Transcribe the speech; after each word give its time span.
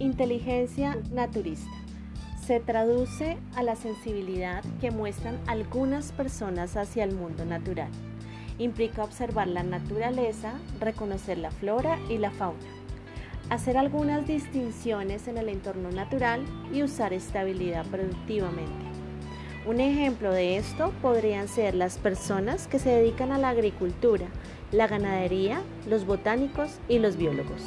Inteligencia 0.00 0.96
naturista. 1.10 1.72
Se 2.46 2.60
traduce 2.60 3.36
a 3.56 3.64
la 3.64 3.74
sensibilidad 3.74 4.62
que 4.80 4.92
muestran 4.92 5.40
algunas 5.48 6.12
personas 6.12 6.76
hacia 6.76 7.02
el 7.02 7.16
mundo 7.16 7.44
natural. 7.44 7.88
Implica 8.58 9.02
observar 9.02 9.48
la 9.48 9.64
naturaleza, 9.64 10.52
reconocer 10.78 11.38
la 11.38 11.50
flora 11.50 11.98
y 12.08 12.18
la 12.18 12.30
fauna, 12.30 12.58
hacer 13.50 13.76
algunas 13.76 14.24
distinciones 14.24 15.26
en 15.26 15.36
el 15.36 15.48
entorno 15.48 15.90
natural 15.90 16.44
y 16.72 16.84
usar 16.84 17.12
estabilidad 17.12 17.84
productivamente. 17.86 18.86
Un 19.66 19.80
ejemplo 19.80 20.30
de 20.30 20.58
esto 20.58 20.92
podrían 21.02 21.48
ser 21.48 21.74
las 21.74 21.98
personas 21.98 22.68
que 22.68 22.78
se 22.78 22.90
dedican 22.90 23.32
a 23.32 23.38
la 23.38 23.48
agricultura, 23.48 24.26
la 24.70 24.86
ganadería, 24.86 25.60
los 25.88 26.06
botánicos 26.06 26.78
y 26.88 27.00
los 27.00 27.16
biólogos. 27.16 27.64